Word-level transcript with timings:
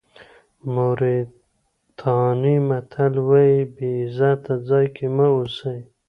موریتاني 0.73 2.55
متل 2.67 3.13
وایي 3.27 3.59
بې 3.73 3.89
عزته 4.05 4.53
ځای 4.69 4.85
کې 4.95 5.05
مه 5.15 5.27
اوسئ. 5.35 5.79